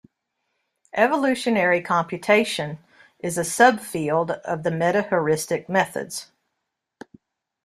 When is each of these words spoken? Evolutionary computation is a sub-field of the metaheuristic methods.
Evolutionary 0.95 1.79
computation 1.79 2.79
is 3.19 3.37
a 3.37 3.43
sub-field 3.43 4.31
of 4.31 4.63
the 4.63 4.71
metaheuristic 4.71 5.69
methods. 5.69 6.31